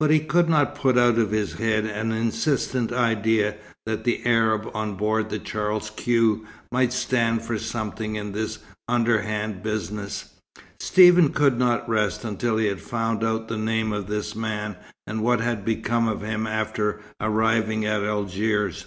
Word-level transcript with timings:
But 0.00 0.10
he 0.10 0.18
could 0.18 0.48
not 0.48 0.74
put 0.74 0.98
out 0.98 1.18
of 1.18 1.30
his 1.30 1.52
head 1.52 1.84
an 1.84 2.10
insistent 2.10 2.90
idea 2.90 3.54
that 3.86 4.02
the 4.02 4.20
Arab 4.26 4.68
on 4.74 4.96
board 4.96 5.30
the 5.30 5.38
Charles 5.38 5.88
Quex 5.88 6.40
might 6.72 6.92
stand 6.92 7.42
for 7.42 7.56
something 7.60 8.16
in 8.16 8.32
this 8.32 8.58
underhand 8.88 9.62
business. 9.62 10.30
Stephen 10.80 11.32
could 11.32 11.60
not 11.60 11.88
rest 11.88 12.24
until 12.24 12.56
he 12.56 12.66
had 12.66 12.80
found 12.82 13.22
out 13.22 13.46
the 13.46 13.56
name 13.56 13.92
of 13.92 14.08
this 14.08 14.34
man, 14.34 14.76
and 15.06 15.22
what 15.22 15.40
had 15.40 15.64
become 15.64 16.08
of 16.08 16.22
him 16.22 16.44
after 16.44 17.00
arriving 17.20 17.86
at 17.86 18.02
Algiers. 18.02 18.86